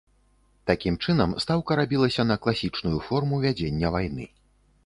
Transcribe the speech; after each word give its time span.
Такім 0.69 0.95
чынам, 1.05 1.35
стаўка 1.45 1.77
рабілася 1.81 2.27
на 2.31 2.39
класічную 2.47 2.97
форму 3.11 3.35
вядзення 3.45 3.87
вайны. 3.99 4.25